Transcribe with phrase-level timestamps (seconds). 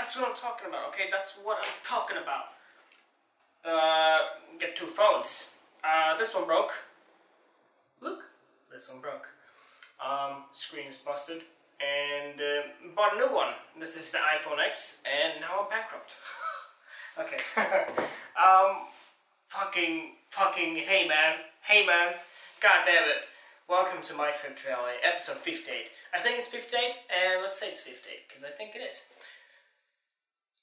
[0.00, 0.88] That's what I'm talking about.
[0.88, 2.56] Okay, that's what I'm talking about.
[3.62, 5.52] Uh, get two phones.
[5.84, 6.72] Uh, this one broke.
[8.00, 8.22] Look,
[8.72, 9.28] this one broke.
[10.02, 11.42] Um, screen is busted,
[11.84, 13.52] and uh, bought a new one.
[13.78, 16.14] This is the iPhone X, and now I'm bankrupt.
[17.20, 17.44] okay.
[18.42, 18.88] um,
[19.48, 22.14] fucking, fucking, hey man, hey man,
[22.62, 23.28] god damn it.
[23.68, 25.90] Welcome to my Trip Reality, episode 58.
[26.14, 29.12] I think it's 58, and let's say it's 58, because I think it is.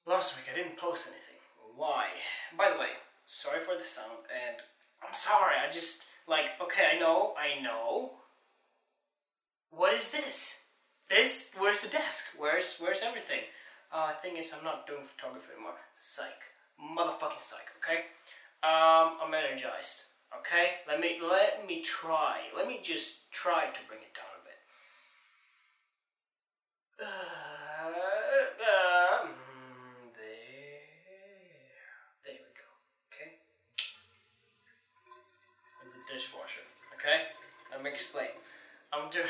[0.08, 1.42] Last week I didn't post anything.
[1.76, 2.06] Why?
[2.58, 2.92] By the way,
[3.26, 4.58] sorry for the sound, and
[5.06, 8.12] I'm sorry, I just, like, okay, I know, I know.
[9.70, 10.70] What is this?
[11.10, 12.36] This, where's the desk?
[12.38, 13.42] Where's, where's everything?
[13.94, 15.76] Uh, thing is, I'm not doing photography anymore.
[15.94, 16.26] Psych.
[16.80, 18.06] Motherfucking psych, okay?
[18.64, 20.14] Um, I'm energized.
[20.40, 22.42] Okay, let me let me try.
[22.56, 24.60] Let me just try to bring it down a bit
[27.08, 27.88] uh,
[29.26, 30.84] mm, there,
[32.26, 32.68] there we go.
[33.08, 33.32] Okay,
[35.86, 36.66] it's a dishwasher.
[36.98, 37.30] Okay,
[37.70, 38.34] let me explain.
[38.92, 39.30] I'm doing.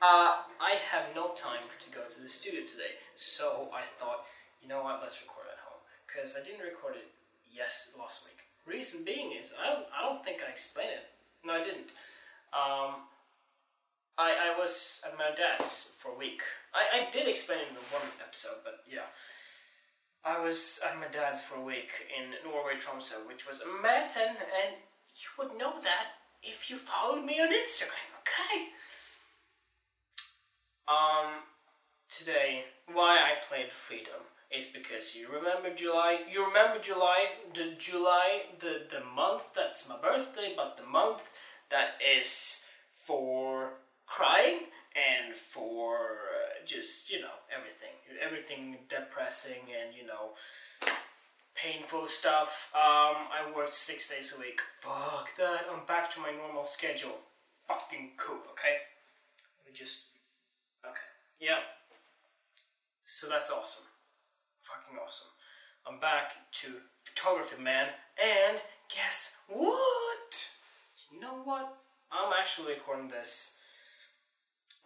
[0.00, 4.22] uh, I have no time to go to the studio today, so I thought,
[4.62, 5.00] you know what?
[5.02, 7.10] Let's record at home because I didn't record it
[7.50, 8.38] yes last week.
[8.64, 11.10] Reason being is I don't I don't think I explained it.
[11.44, 11.90] No, I didn't.
[12.54, 13.10] Um,
[14.14, 16.42] I I was at my dad's for a week.
[16.72, 19.10] I, I did explain it in one episode, but yeah.
[20.24, 24.76] I was at my dad's for a week in Norway, Tromsø, which was amazing, and
[25.14, 26.06] you would know that
[26.42, 28.68] if you followed me on Instagram, okay?
[30.86, 31.42] Um,
[32.08, 34.22] today, why I played Freedom
[34.54, 36.20] is because you remember July.
[36.30, 41.30] You remember July, the July, the the month that's my birthday, but the month
[41.70, 43.72] that is for
[44.06, 46.06] crying and for
[46.66, 50.34] just you know everything, everything depressing and you know
[51.54, 52.72] painful stuff.
[52.74, 54.60] Um, I worked six days a week.
[54.80, 55.66] Fuck that.
[55.72, 57.18] I'm back to my normal schedule.
[57.68, 58.42] Fucking cool.
[58.52, 58.76] Okay.
[59.64, 60.04] Let me just.
[60.84, 61.10] Okay.
[61.40, 61.58] Yeah.
[63.04, 63.86] So that's awesome
[64.62, 65.30] fucking awesome.
[65.86, 66.68] I'm back to
[67.04, 67.88] photography, man,
[68.22, 68.60] and
[68.94, 70.30] guess what?
[71.10, 71.78] You know what?
[72.12, 73.60] I'm actually recording this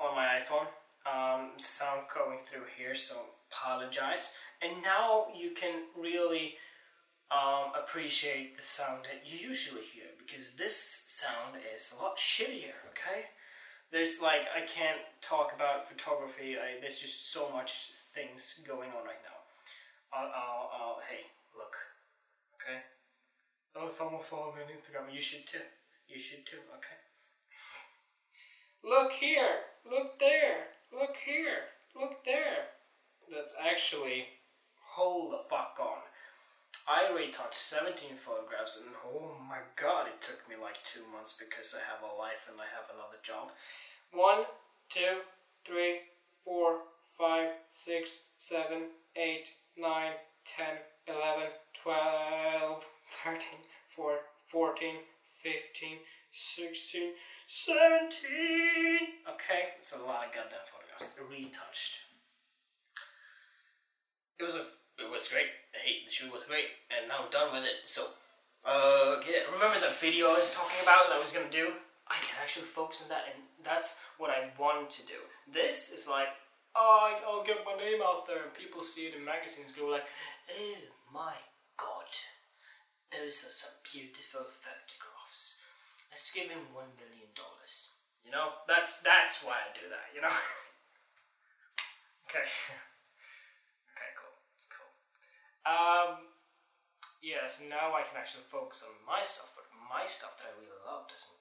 [0.01, 0.67] on my iPhone.
[1.07, 3.15] Um, sound going through here, so
[3.51, 4.39] apologize.
[4.61, 6.55] And now you can really
[7.31, 12.75] um, appreciate the sound that you usually hear because this sound is a lot shittier.
[12.91, 13.27] Okay,
[13.93, 16.57] there's like I can't talk about photography.
[16.57, 19.37] I, there's just so much things going on right now.
[20.13, 21.75] I'll, I'll, I'll, hey, look,
[22.57, 22.81] okay?
[23.77, 25.13] Oh, someone follow me on Instagram.
[25.13, 25.67] You should too.
[26.09, 26.97] You should too, okay?
[28.85, 32.73] look here, look there, look here, look there.
[33.31, 34.27] That's actually,
[34.95, 36.03] hold the fuck on.
[36.89, 41.75] I retouched 17 photographs and oh my god, it took me like two months because
[41.75, 43.51] I have a life and I have another job.
[44.13, 44.47] One,
[44.89, 45.27] two,
[45.67, 46.07] three,
[46.45, 46.79] four,
[47.19, 50.13] five, six, seven, eight, 9,
[50.45, 50.67] 10,
[51.09, 51.51] 11,
[51.83, 52.85] 12,
[53.25, 53.41] 13,
[53.97, 54.95] 14, 14
[55.43, 55.99] 15,
[56.33, 57.13] 16,
[57.47, 58.27] 17.
[59.31, 60.76] Okay, it's a lot of goddamn photographs.
[61.31, 62.07] Retouched.
[64.39, 64.65] It was a,
[65.03, 65.49] it was great.
[65.73, 67.85] Hey, the shoot was great, and now I'm done with it.
[67.85, 68.03] So,
[68.65, 71.73] uh, yeah, remember that video I was talking about that I was gonna do?
[72.09, 75.21] I can actually focus on that, and that's what I want to do.
[75.51, 76.29] This is like
[76.77, 80.05] oh, I'll get my name out there, and people see it in magazines, go like,
[80.53, 80.77] oh
[81.13, 81.35] my
[81.77, 82.13] god,
[83.11, 85.57] those are some beautiful photographs.
[86.13, 87.97] Let's give him one million dollars.
[88.25, 90.13] You know, that's that's why I do that.
[90.15, 90.37] You know.
[92.27, 92.47] okay.
[93.95, 94.11] okay.
[94.19, 94.37] Cool.
[94.69, 94.93] Cool.
[95.65, 96.35] Um.
[97.23, 97.47] Yeah.
[97.47, 100.83] So now I can actually focus on my stuff, but my stuff that I really
[100.85, 101.41] love doesn't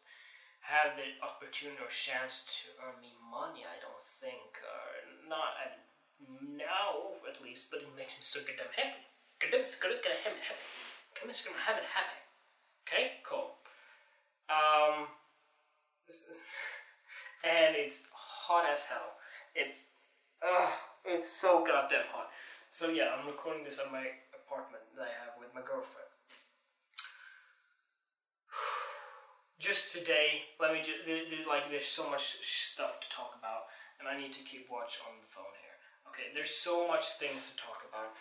[0.65, 4.61] have the opportunity or chance to earn me money, I don't think.
[4.65, 4.85] Or
[5.29, 5.85] not at
[6.21, 9.03] now, at least, but it makes me so goddamn happy.
[9.37, 10.65] Goddamn, him happy.
[11.13, 12.21] Come on, gonna have it happy.
[12.87, 13.59] Okay, cool.
[14.49, 15.07] Um,
[16.07, 16.55] This is
[17.45, 19.21] and it's hot as hell.
[19.53, 19.93] It's,
[20.41, 20.71] uh,
[21.05, 22.29] it's so goddamn hot.
[22.69, 24.03] So yeah, I'm recording this at my
[24.33, 26.09] apartment that I have with my girlfriend.
[29.59, 31.07] just today, let me just,
[31.47, 35.15] like, there's so much stuff to talk about, and I need to keep watch on
[35.21, 35.77] the phone here.
[36.11, 38.11] Okay, there's so much things to talk about.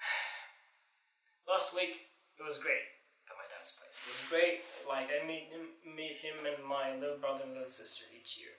[1.50, 2.86] Last week, it was great
[3.28, 4.04] at my dad's place.
[4.04, 4.64] It was great.
[4.84, 8.54] Like, I meet him, meet him and my little brother and little sister each year.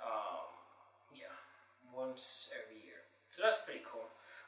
[0.00, 0.55] Um,
[1.96, 3.08] once every year.
[3.30, 4.06] So that's pretty cool.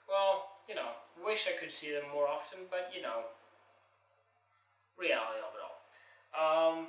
[0.08, 3.32] Well, you know, wish I could see them more often, but you know,
[4.96, 5.78] reality of it all.
[6.36, 6.88] Um,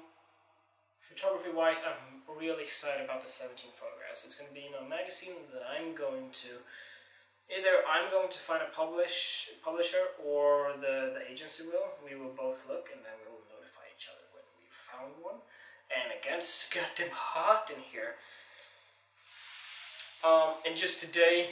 [1.00, 4.26] photography wise, I'm really excited about the 17 photographs.
[4.26, 6.64] It's going to be in a magazine that I'm going to
[7.50, 11.98] either I'm going to find a publish publisher or the, the agency will.
[12.06, 15.42] We will both look and then we will notify each other when we found one.
[15.90, 18.22] And again, it's goddamn hot in here.
[20.26, 21.48] Um, and just today,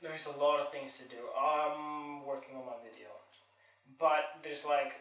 [0.00, 1.18] there's a lot of things to do.
[1.34, 3.10] I'm working on my video,
[3.98, 4.94] but there's like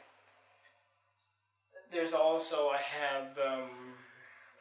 [1.91, 3.93] there's also I have um,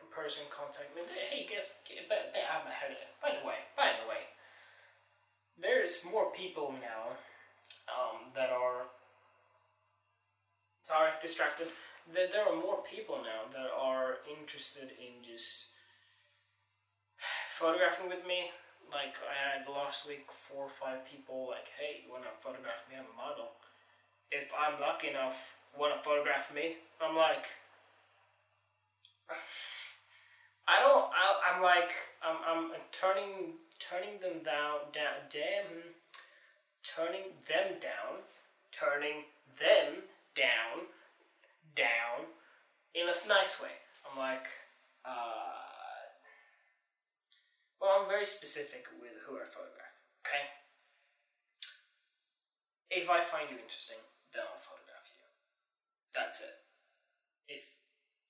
[0.04, 1.02] a person contact me.
[1.30, 1.74] Hey, guess
[2.08, 3.08] but they have a headache.
[3.22, 4.28] by the way, by the way,
[5.58, 7.16] there's more people now
[7.88, 8.84] um, that are
[10.82, 11.68] sorry distracted.
[12.12, 15.68] There are more people now that are interested in just
[17.56, 18.52] photographing with me
[18.92, 23.00] like I had last week four or five people like, hey, you wanna photograph me?
[23.00, 23.56] I'm a model.
[24.30, 26.76] If I'm lucky enough, wanna photograph me?
[27.00, 27.48] I'm like,
[30.68, 31.08] I don't.
[31.08, 35.96] I, I'm like, I'm, I'm turning turning them down, down, damn,
[36.84, 38.20] turning them down,
[38.68, 39.24] turning
[39.56, 40.04] them
[40.34, 40.92] down,
[41.74, 42.28] down,
[42.94, 43.72] in a nice way.
[44.04, 44.44] I'm like,
[45.06, 45.55] uh
[47.86, 49.94] well, I'm very specific with who I photograph,
[50.26, 50.50] okay?
[52.90, 54.02] If I find you interesting,
[54.34, 55.22] then I'll photograph you.
[56.10, 56.56] That's it.
[57.46, 57.62] If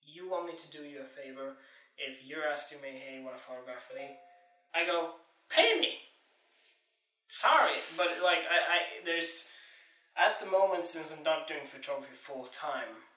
[0.05, 1.57] you want me to do you a favor,
[1.97, 4.21] if you're asking me, hey, want to photograph me,
[4.77, 6.05] I go, pay me.
[7.29, 9.49] Sorry, but like I, I there's
[10.17, 13.09] at the moment since I'm not doing photography full time,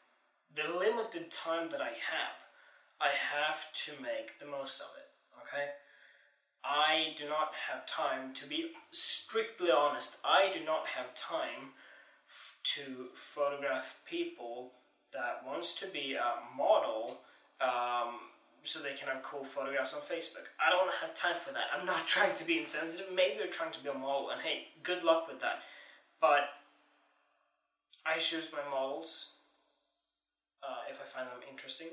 [0.56, 2.40] the limited time that I have,
[3.00, 5.10] I have to make the most of it.
[5.44, 5.68] Okay?
[6.64, 11.72] I do not have time, to be strictly honest, I do not have time
[12.64, 14.74] to photograph people
[15.14, 17.22] that wants to be a model
[17.62, 18.20] um,
[18.64, 20.46] so they can have cool photographs on Facebook.
[20.60, 21.66] I don't have time for that.
[21.76, 23.14] I'm not trying to be insensitive.
[23.14, 25.62] Maybe you're trying to be a model, and hey, good luck with that.
[26.22, 26.50] But
[28.06, 29.36] I choose my models
[30.64, 31.90] uh, if I find them interesting.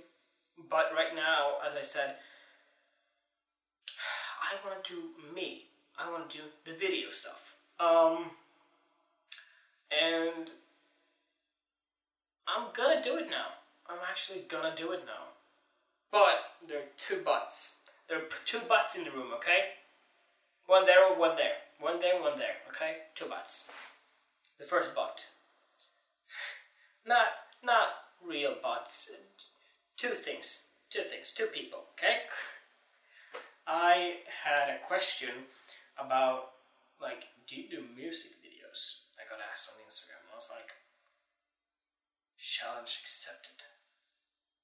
[0.69, 2.16] But right now, as I said,
[4.46, 5.66] I want to do me.
[5.98, 7.56] I want to do the video stuff.
[7.81, 8.31] Um,
[9.90, 10.50] and
[12.46, 13.58] I'm gonna do it now.
[13.88, 15.34] I'm actually gonna do it now.
[16.12, 17.81] But there are two butts.
[18.08, 19.75] There are two butts in the room, okay?
[20.66, 21.56] One there, or one there.
[21.81, 22.98] One there, one there, okay?
[23.14, 23.70] Two butts.
[24.58, 25.26] The first butt.
[27.06, 27.26] not,
[27.64, 27.88] not
[28.25, 29.10] real butts.
[29.96, 30.70] Two things.
[30.88, 31.34] Two things.
[31.34, 32.20] Two people, okay?
[33.66, 35.50] I had a question
[35.98, 36.52] about
[37.00, 39.10] like, do you do music videos?
[39.18, 40.70] I got asked on Instagram, I was like,
[42.38, 43.66] challenge accepted.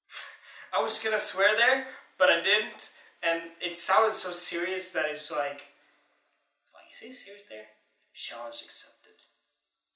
[0.77, 5.29] I was gonna swear there, but I didn't, and it sounded so serious that it's
[5.29, 5.67] like,
[6.63, 7.75] it's like, is he serious there?
[8.13, 9.19] Challenge accepted.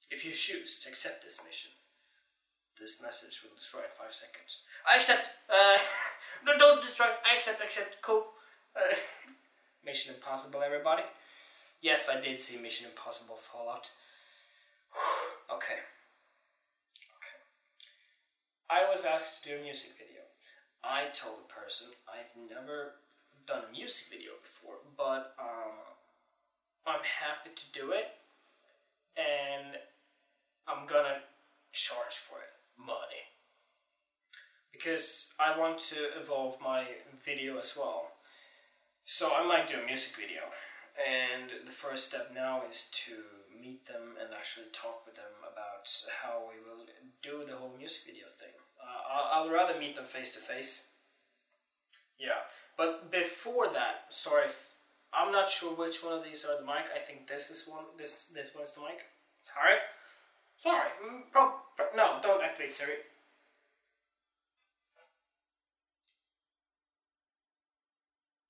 [0.09, 1.71] If you choose to accept this mission,
[2.79, 4.63] this message will destroy in five seconds.
[4.85, 5.29] I accept.
[5.49, 5.77] Uh,
[6.45, 7.07] no, don't destroy.
[7.25, 7.61] I accept.
[7.61, 7.97] Accept.
[8.01, 8.25] Cool.
[9.85, 11.03] Mission Impossible, everybody.
[11.81, 13.91] Yes, I did see Mission Impossible Fallout.
[15.53, 15.81] okay.
[17.17, 17.37] Okay.
[18.69, 20.21] I was asked to do a music video.
[20.83, 22.95] I told the person I've never
[23.45, 25.77] done a music video before, but um,
[26.85, 28.07] I'm happy to do it,
[29.17, 29.75] and
[30.67, 31.23] I'm gonna
[31.71, 33.27] charge for it money
[34.71, 36.85] because I want to evolve my
[37.25, 38.16] video as well.
[39.09, 40.41] So I might do a music video,
[40.99, 43.13] and the first step now is to
[43.57, 45.87] meet them and actually talk with them about
[46.21, 46.83] how we will
[47.23, 48.51] do the whole music video thing.
[48.77, 50.91] Uh, I'll, I'll rather meet them face to face.
[52.19, 54.47] Yeah, but before that, sorry,
[55.13, 56.91] I'm not sure which one of these are the mic.
[56.93, 57.85] I think this is one.
[57.97, 59.07] This this one's the mic.
[59.41, 59.79] Sorry,
[60.57, 60.89] sorry.
[60.99, 62.95] Mm, pro, pro, no, don't activate Siri.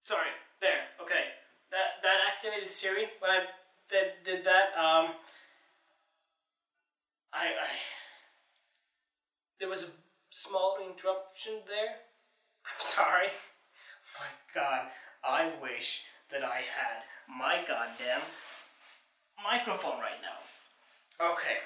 [0.03, 0.33] Sorry.
[0.57, 1.37] There, okay.
[1.69, 3.39] That that activated Siri when I
[3.89, 4.77] did, did that.
[4.77, 5.13] Um,
[7.33, 7.69] I I
[9.59, 9.91] there was a
[10.29, 11.95] small interruption there.
[12.65, 13.27] I'm sorry.
[14.19, 14.87] My God,
[15.23, 18.21] I wish that I had my goddamn
[19.43, 21.31] microphone right now.
[21.31, 21.57] Okay.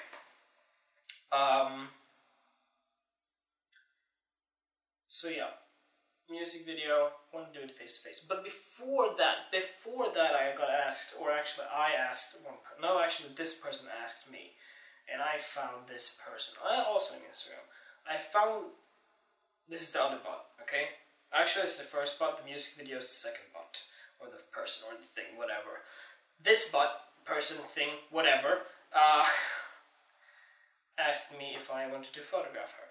[1.32, 1.88] Um.
[5.08, 5.50] So yeah,
[6.30, 8.24] music video, want to do it face to face.
[8.28, 12.54] But before that, before that, I got asked, or actually, I asked one.
[12.80, 14.52] No, actually, this person asked me,
[15.12, 16.54] and I found this person.
[16.62, 17.66] I also on Instagram.
[18.08, 18.72] I found
[19.68, 20.46] this is the other bot.
[20.62, 20.98] Okay,
[21.32, 22.38] actually, it's the first bot.
[22.38, 23.82] The music video is the second bot,
[24.20, 25.82] or the person, or the thing, whatever.
[26.42, 29.24] This bot, person, thing, whatever, uh,
[30.98, 32.81] asked me if I wanted to photograph her.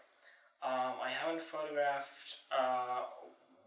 [0.63, 3.03] Um, I haven't photographed uh,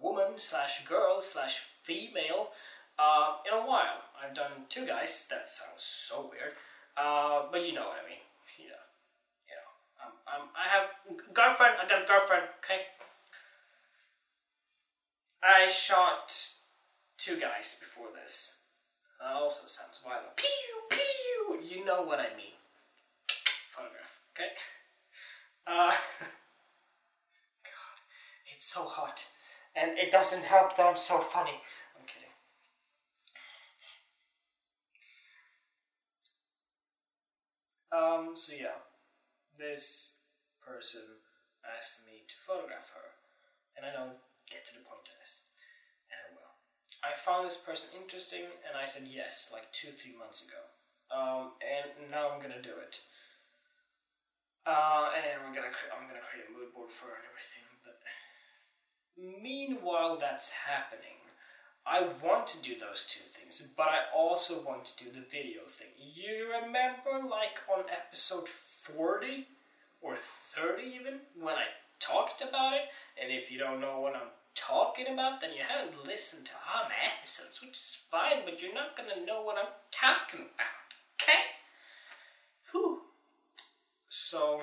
[0.01, 2.51] woman slash girl slash female
[2.99, 4.07] uh, in a while.
[4.15, 5.27] I've done two guys.
[5.31, 6.55] That sounds so weird,
[6.97, 8.23] uh, but you know what I mean.
[8.59, 10.43] Know, you know.
[10.43, 11.75] Um, I have girlfriend.
[11.83, 12.45] I got a girlfriend.
[12.63, 12.83] Okay.
[15.43, 16.33] I shot
[17.19, 18.63] two guys before this.
[19.21, 20.37] That also sounds violent.
[20.37, 20.47] Pew
[20.89, 21.61] pew.
[21.61, 22.55] You know what I mean.
[23.69, 24.21] Photograph.
[24.37, 24.51] Okay.
[25.67, 25.91] Uh,
[28.65, 29.21] it's so hot.
[29.77, 31.61] And it doesn't help that I'm so funny.
[31.93, 32.33] I'm kidding.
[37.93, 38.81] Um, so yeah,
[39.59, 40.25] this
[40.65, 41.21] person
[41.61, 43.21] asked me to photograph her,
[43.77, 44.17] and I don't
[44.49, 45.53] get to the point of this,
[46.09, 46.57] and I will.
[47.05, 50.63] I found this person interesting, and I said yes, like two, three months ago.
[51.13, 52.97] Um, and now I'm gonna do it.
[54.65, 57.64] Uh, and we're gonna I'm gonna create a mood board for her and everything,
[59.17, 61.03] Meanwhile, that's happening.
[61.87, 65.63] I want to do those two things, but I also want to do the video
[65.69, 65.89] thing.
[65.99, 69.47] You remember, like on episode 40
[70.01, 71.67] or 30, even, when I
[72.01, 72.83] talked about it?
[73.23, 76.95] And if you don't know what I'm talking about, then you haven't listened to my
[77.19, 81.41] episodes, which is fine, but you're not gonna know what I'm talking about, okay?
[82.73, 83.03] Whew.
[84.09, 84.63] So,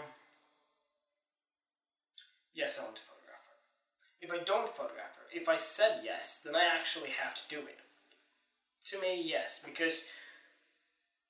[2.53, 3.20] yes, I want to her.
[4.21, 7.61] If I don't photograph her, if I said yes, then I actually have to do
[7.61, 7.79] it.
[8.85, 10.09] To me, yes, because,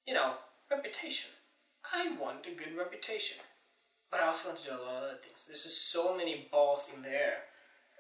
[0.06, 0.36] you know,
[0.70, 1.30] reputation.
[1.94, 3.38] I want a good reputation.
[4.12, 5.48] But I also want to do a lot of other things.
[5.48, 7.48] There's just so many balls in the air.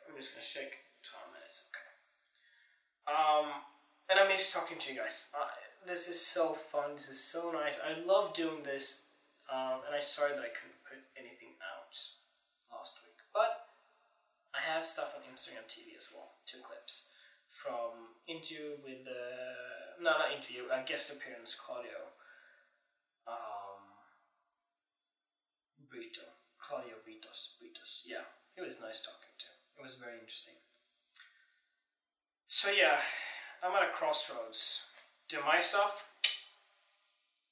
[0.08, 0.76] I'm just gonna shake
[1.08, 1.88] 12 minutes, okay.
[3.08, 3.64] Um,
[4.10, 5.32] and I miss talking to you guys.
[5.34, 5.48] Uh,
[5.88, 6.94] this is so fun.
[6.94, 7.80] This is so nice.
[7.80, 9.08] I love doing this.
[9.48, 11.96] Um, and I'm sorry that I couldn't put anything out
[12.72, 13.16] last week.
[13.34, 13.72] But
[14.51, 16.36] I have stuff on Instagram TV as well.
[16.46, 17.12] Two clips
[17.50, 22.12] from interview with the no not interview a guest appearance Claudio.
[23.27, 23.96] Um,
[25.89, 26.25] Brito
[26.60, 28.25] Claudio Britos Britos yeah
[28.58, 29.48] it was nice talking to.
[29.79, 30.55] It was very interesting.
[32.48, 33.00] So yeah
[33.63, 34.88] I'm at a crossroads.
[35.29, 36.10] Do my stuff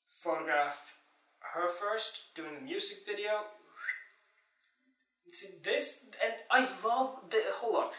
[0.09, 0.97] photograph
[1.53, 3.47] her first doing the music video
[5.63, 7.41] This, and I love the.
[7.55, 7.89] Hold on,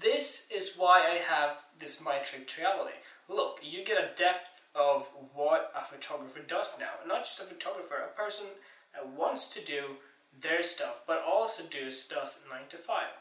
[0.00, 2.96] this is why I have this my Trip Reality.
[3.28, 7.96] Look, you get a depth of what a photographer does now, not just a photographer,
[7.96, 8.46] a person
[8.94, 9.96] that wants to do
[10.40, 13.12] their stuff, but also does does nine to five.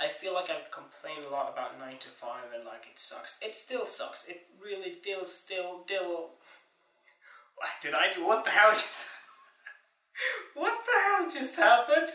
[0.00, 3.38] I feel like I've complained a lot about nine to five and like it sucks.
[3.42, 4.28] It still sucks.
[4.28, 6.30] It really still still still.
[7.56, 8.26] What did I do?
[8.26, 9.08] What the hell just?
[10.54, 12.12] what the hell just happened?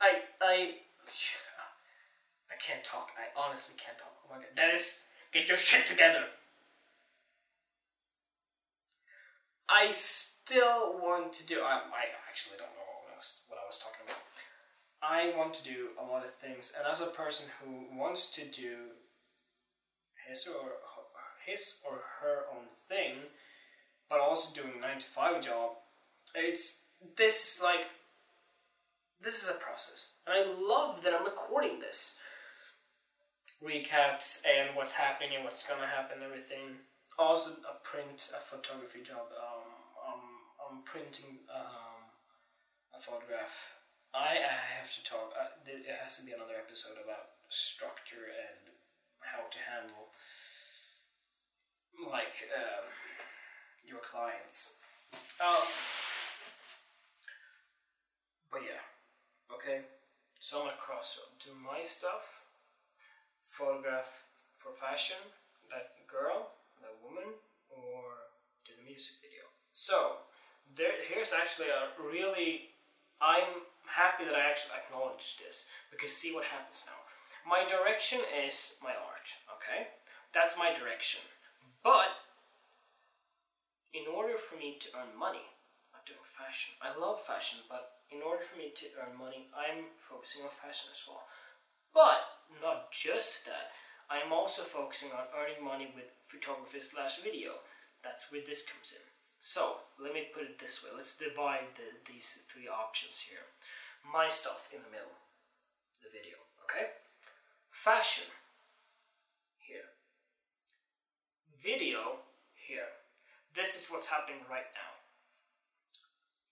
[0.00, 0.74] I I
[2.50, 3.10] I can't talk.
[3.18, 4.12] I honestly can't talk.
[4.24, 6.24] Oh my god, Dennis, get your shit together.
[9.68, 11.60] I still want to do.
[11.60, 14.22] I, I actually don't know what I was what I was talking about.
[15.02, 18.44] I want to do a lot of things, and as a person who wants to
[18.44, 18.96] do
[20.28, 20.72] his or
[21.46, 23.16] his or her own thing,
[24.08, 25.72] but also doing a nine to five job,
[26.34, 26.86] it's
[27.16, 27.88] this like
[29.24, 30.18] this is a process.
[30.26, 32.20] And I love that I'm recording this.
[33.64, 36.84] Recaps and what's happening and what's gonna happen, everything.
[37.18, 39.32] Also a print, a photography job.
[39.32, 39.64] Um,
[40.04, 40.24] um,
[40.60, 42.12] I'm printing um,
[42.92, 43.80] a photograph.
[44.12, 45.32] I, I have to talk.
[45.32, 48.76] Uh, it has to be another episode about structure and
[49.24, 50.12] how to handle
[52.10, 52.84] like um,
[53.86, 54.80] your clients.
[55.40, 55.64] Um,
[58.52, 58.93] but yeah.
[59.52, 59.82] Okay,
[60.38, 61.36] so I'm at crossroad.
[61.38, 62.44] Do my stuff,
[63.40, 64.24] photograph
[64.56, 65.20] for fashion,
[65.70, 67.36] that girl, that woman,
[67.68, 68.32] or
[68.64, 69.44] do the music video.
[69.72, 70.24] So
[70.74, 72.76] there, here's actually a really.
[73.20, 77.00] I'm happy that I actually acknowledged this because see what happens now.
[77.48, 79.28] My direction is my art.
[79.56, 79.88] Okay,
[80.32, 81.22] that's my direction.
[81.82, 82.16] But
[83.92, 85.46] in order for me to earn money,
[85.94, 86.74] I'm doing fashion.
[86.82, 90.90] I love fashion, but in order for me to earn money, I'm focusing on fashion
[90.92, 91.24] as well.
[91.92, 92.24] But
[92.60, 93.72] not just that.
[94.10, 97.64] I am also focusing on earning money with photography slash video.
[98.02, 99.06] That's where this comes in.
[99.40, 100.90] So let me put it this way.
[100.94, 103.44] Let's divide the, these three options here.
[104.04, 105.16] My stuff in the middle,
[106.02, 106.36] the video.
[106.64, 106.96] Okay.
[107.70, 108.28] Fashion
[109.58, 109.88] here.
[111.62, 112.88] Video here.
[113.54, 114.93] This is what's happening right now.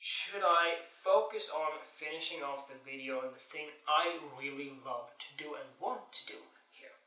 [0.04, 5.36] Should I focus on finishing off the video on the thing I really love to
[5.36, 6.38] do and want to do
[6.72, 6.98] here?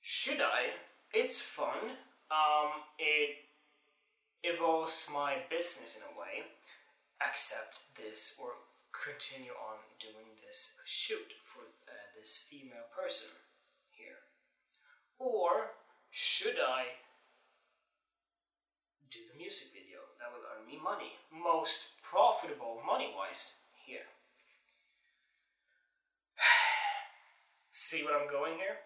[0.00, 0.72] Should I?
[1.12, 2.00] It's fun.
[2.30, 3.36] Um, it
[4.44, 6.48] evolves my business in a way.
[7.20, 8.52] Accept this or
[8.90, 13.28] continue on doing this shoot for uh, this female person
[13.90, 14.24] here?
[15.18, 15.72] Or
[16.10, 17.04] should I
[19.14, 21.12] do the music video that will earn me money?
[21.32, 24.06] Most profitable money wise here.
[27.72, 28.76] See what I'm going here?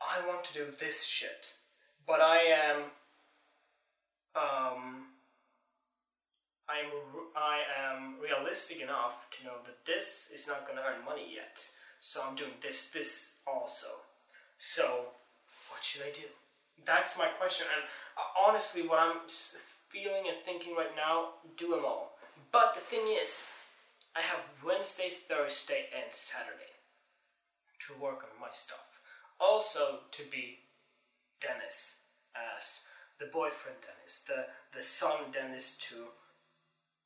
[0.00, 1.54] I want to do this shit,
[2.06, 2.76] but I am
[4.36, 5.06] um
[6.68, 6.90] I'm
[7.34, 11.66] I am realistic enough to know that this is not going to earn money yet.
[12.00, 13.88] So I'm doing this this also.
[14.58, 15.14] So
[15.70, 16.26] what should I do?
[16.84, 17.66] That's my question.
[17.74, 17.84] And
[18.16, 19.28] uh, honestly, what I'm
[19.88, 22.18] feeling and thinking right now, do them all.
[22.52, 23.52] But the thing is,
[24.16, 26.74] I have Wednesday, Thursday, and Saturday
[27.86, 29.00] to work on my stuff.
[29.40, 30.58] Also to be
[31.40, 32.04] Dennis
[32.56, 36.06] as the boyfriend Dennis, the the son Dennis to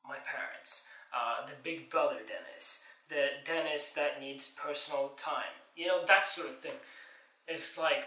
[0.07, 6.05] my parents, uh, the big brother Dennis, the Dennis that needs personal time, you know,
[6.07, 6.73] that sort of thing.
[7.47, 8.07] It's like,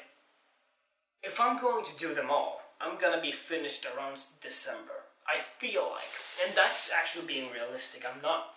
[1.24, 5.10] if I'm going to do them all, I'm gonna be finished around December.
[5.28, 6.14] I feel like,
[6.46, 8.06] and that's actually being realistic.
[8.06, 8.54] I'm not,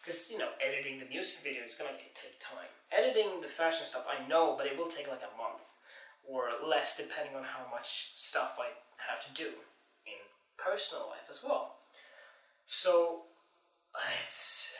[0.00, 2.72] because you know, editing the music video is gonna take time.
[2.90, 5.62] Editing the fashion stuff, I know, but it will take like a month
[6.24, 8.72] or less, depending on how much stuff I
[9.10, 9.50] have to do
[10.06, 10.24] in
[10.56, 11.76] personal life as well.
[12.64, 13.24] So
[13.92, 14.72] let's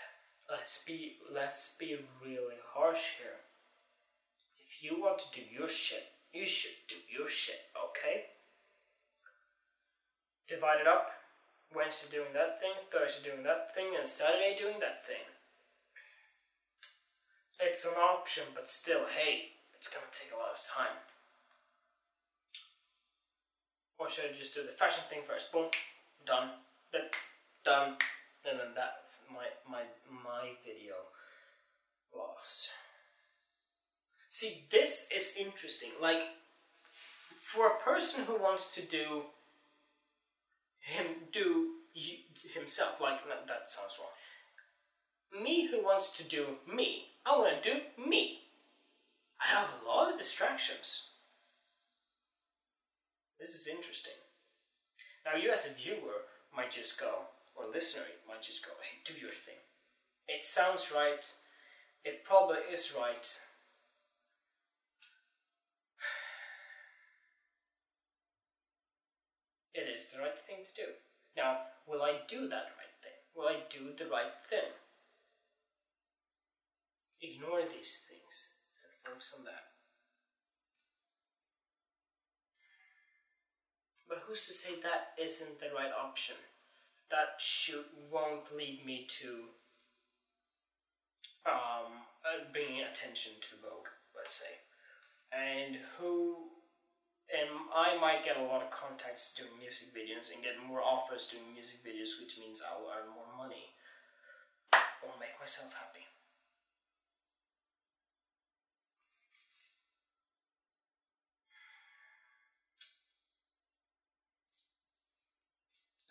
[0.51, 3.45] let's be let's be really harsh here.
[4.59, 8.25] If you want to do your shit, you should do your shit, okay?
[10.49, 11.11] Divide it up.
[11.75, 15.27] Wednesday doing that thing, Thursday doing that thing, and Saturday doing that thing.
[17.61, 20.97] It's an option, but still, hey, it's gonna take a lot of time.
[23.99, 25.51] Or should I just do the fashion thing first?
[25.53, 25.71] Boom,
[26.25, 26.51] done.
[26.93, 27.03] Then
[27.65, 27.97] done,
[28.49, 30.95] and then that my my my video
[32.15, 32.71] lost.
[34.29, 35.91] See, this is interesting.
[36.01, 36.23] Like,
[37.35, 39.23] for a person who wants to do
[40.87, 41.71] him do
[42.55, 45.43] himself, like that sounds wrong.
[45.43, 48.43] Me who wants to do me, I want to do me.
[49.41, 51.11] I have a lot of distractions.
[53.41, 54.15] This is interesting.
[55.25, 56.23] Now, you as a viewer
[56.57, 57.13] might just go,
[57.57, 59.59] or listener might just go, hey, do your thing.
[60.29, 61.29] It sounds right.
[62.05, 63.41] It probably is right.
[69.77, 70.89] It is the right thing to do.
[71.37, 73.21] Now, will I do that right thing?
[73.37, 74.73] Will I do the right thing?
[77.21, 79.77] Ignore these things and focus on that.
[84.09, 86.37] But who's to say that isn't the right option?
[87.11, 89.29] that shoot won't lead me to
[91.47, 94.55] um, uh, bringing attention to Vogue, let's say.
[95.33, 96.49] And who,
[97.27, 101.27] and I might get a lot of contacts doing music videos and get more offers
[101.27, 103.75] doing music videos, which means I'll earn more money.
[104.73, 106.07] I'll make myself happy.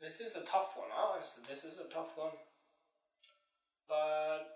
[0.05, 1.43] This is a tough one, honestly.
[1.49, 2.33] This is a tough one.
[3.89, 4.54] But.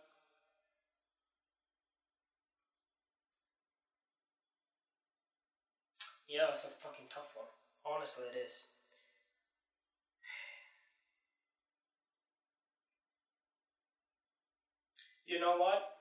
[6.29, 7.47] Yeah, it's a fucking tough one.
[7.83, 8.73] Honestly, it is.
[15.25, 15.97] You know what?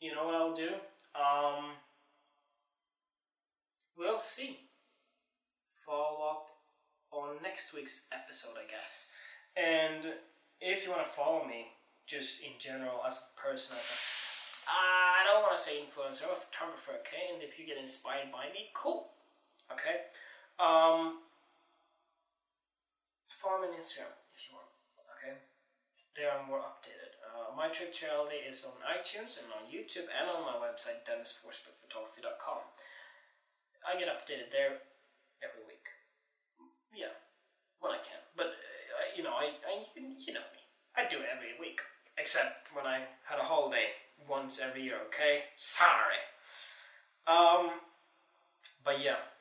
[0.00, 0.70] You know what I'll do?
[1.14, 1.72] Um,
[3.98, 4.60] we'll see.
[5.68, 6.46] Follow up
[7.10, 9.12] on next week's episode, I guess.
[9.56, 10.14] And
[10.58, 11.66] if you want to follow me,
[12.06, 14.18] just in general, as a person, as a
[14.68, 17.32] I don't want to say influencer, I'm a photographer, okay?
[17.32, 19.12] And if you get inspired by me, cool,
[19.72, 20.10] okay?
[20.58, 21.24] Um,
[23.28, 24.68] follow me on Instagram if you want,
[25.16, 25.38] okay?
[26.16, 30.26] There I'm more updated Uh, my Trip Reality is on iTunes and on YouTube and
[30.26, 32.62] on my website, dennisforsbergphotography.com.
[33.86, 34.82] I get updated there
[35.44, 35.86] every week.
[36.90, 37.14] Yeah,
[37.78, 38.18] when I can.
[38.34, 40.62] But, uh, you know, I, I you know me.
[40.96, 41.80] I do it every week.
[42.18, 43.94] Except when I had a holiday
[44.28, 45.54] once every year, okay?
[45.54, 46.18] Sorry.
[47.28, 47.78] Um,
[48.84, 49.37] but yeah.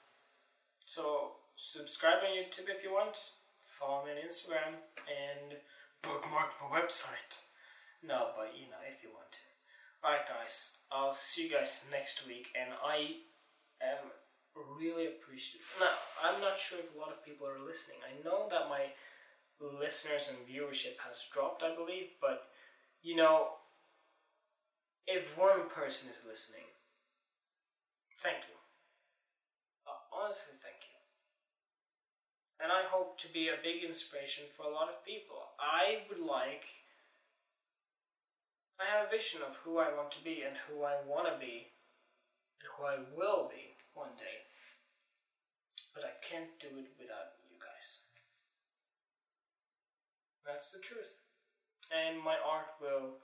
[0.87, 3.19] So, subscribe on YouTube if you want.
[3.59, 5.59] Follow me on Instagram and
[6.01, 7.43] bookmark my website.
[8.01, 9.35] No, but you know, if you want.
[9.99, 13.19] Alright, guys, I'll see you guys next week, and I
[13.83, 14.15] am
[14.79, 15.67] really appreciative.
[15.77, 15.91] Now,
[16.23, 17.99] I'm not sure if a lot of people are listening.
[18.07, 18.95] I know that my
[19.59, 22.47] listeners and viewership has dropped, I believe, but
[23.03, 23.59] you know,
[25.05, 26.71] if one person is listening,
[28.23, 28.55] thank you.
[29.85, 30.76] Uh, honestly, thank you.
[32.57, 35.53] And I hope to be a big inspiration for a lot of people.
[35.61, 36.65] I would like
[38.77, 41.37] I have a vision of who I want to be and who I want to
[41.41, 41.73] be
[42.61, 44.45] and who I will be one day.
[45.97, 48.05] But I can't do it without you guys.
[50.45, 51.17] That's the truth.
[51.89, 53.17] And my art will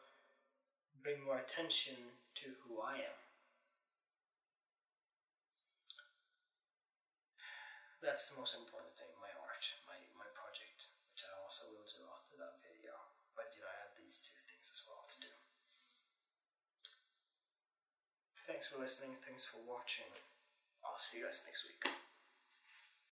[1.06, 3.18] bring more attention to who I am.
[8.02, 12.04] That's the most important thing, my art, my, my project, which I also will do
[12.10, 12.98] after that video.
[13.38, 15.34] But you know, I have these two things as well to do.
[18.54, 20.06] Thanks for listening, thanks for watching.
[20.86, 21.92] I'll see you guys next week.